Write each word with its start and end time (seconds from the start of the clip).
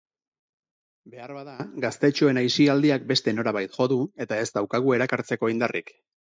Beharbada 1.15 1.57
gaztetxoen 1.83 2.41
aisialdiak 2.43 3.07
beste 3.13 3.35
norabait 3.43 3.79
jo 3.79 3.89
du 3.95 4.01
eta 4.27 4.43
ez 4.47 4.51
daukagu 4.59 4.99
erakartzeko 5.01 5.55
indarrik. 5.57 5.97